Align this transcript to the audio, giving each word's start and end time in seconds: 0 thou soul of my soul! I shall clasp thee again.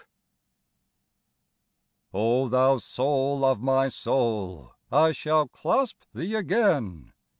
0 2.11 2.47
thou 2.47 2.77
soul 2.77 3.45
of 3.45 3.61
my 3.61 3.87
soul! 3.87 4.73
I 4.91 5.11
shall 5.11 5.47
clasp 5.47 5.99
thee 6.11 6.33
again. 6.33 7.13